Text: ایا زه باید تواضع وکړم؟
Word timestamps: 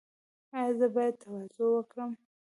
ایا 0.57 0.71
زه 0.79 0.87
باید 0.95 1.15
تواضع 1.23 1.65
وکړم؟ 1.71 2.11